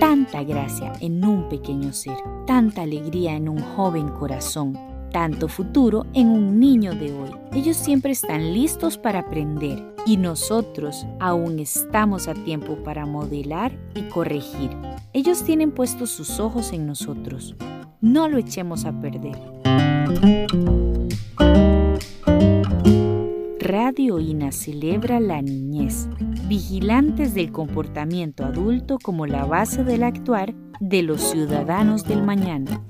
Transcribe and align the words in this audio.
tanta 0.00 0.42
gracia 0.42 0.94
en 1.00 1.22
un 1.24 1.50
pequeño 1.50 1.92
ser, 1.92 2.16
tanta 2.46 2.82
alegría 2.82 3.34
en 3.34 3.50
un 3.50 3.60
joven 3.60 4.08
corazón, 4.08 4.78
tanto 5.12 5.46
futuro 5.46 6.06
en 6.14 6.28
un 6.28 6.58
niño 6.58 6.94
de 6.94 7.12
hoy. 7.12 7.30
Ellos 7.52 7.76
siempre 7.76 8.12
están 8.12 8.54
listos 8.54 8.96
para 8.96 9.20
aprender 9.20 9.94
y 10.06 10.16
nosotros 10.16 11.06
aún 11.20 11.58
estamos 11.58 12.28
a 12.28 12.34
tiempo 12.34 12.76
para 12.82 13.04
modelar 13.04 13.78
y 13.94 14.02
corregir. 14.08 14.70
Ellos 15.12 15.44
tienen 15.44 15.70
puestos 15.70 16.08
sus 16.10 16.40
ojos 16.40 16.72
en 16.72 16.86
nosotros. 16.86 17.54
No 18.00 18.26
lo 18.26 18.38
echemos 18.38 18.86
a 18.86 18.98
perder. 18.98 19.38
Radio 23.70 24.18
INA 24.18 24.50
celebra 24.50 25.20
la 25.20 25.42
niñez, 25.42 26.08
vigilantes 26.48 27.34
del 27.34 27.52
comportamiento 27.52 28.44
adulto 28.44 28.98
como 29.00 29.26
la 29.26 29.44
base 29.44 29.84
del 29.84 30.02
actuar 30.02 30.56
de 30.80 31.04
los 31.04 31.20
ciudadanos 31.20 32.04
del 32.04 32.24
mañana. 32.24 32.82